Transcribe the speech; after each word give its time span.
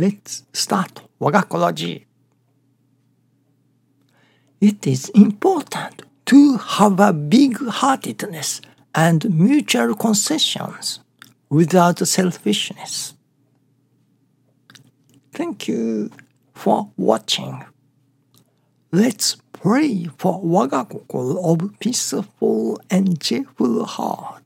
Let's 0.00 0.44
start 0.54 1.02
Wagakology. 1.20 2.06
It 4.58 4.86
is 4.86 5.10
important 5.10 6.04
to 6.24 6.56
have 6.56 6.98
a 7.00 7.12
big 7.12 7.58
heartedness 7.58 8.62
and 8.94 9.28
mutual 9.28 9.94
concessions 9.94 11.00
without 11.50 11.98
selfishness. 11.98 13.12
Thank 15.34 15.68
you 15.68 16.10
for 16.54 16.90
watching. 16.96 17.62
Let's 18.92 19.36
pray 19.52 20.08
for 20.16 20.42
Wagakokoro 20.42 21.44
of 21.44 21.78
peaceful 21.78 22.80
and 22.88 23.20
cheerful 23.20 23.84
heart. 23.84 24.39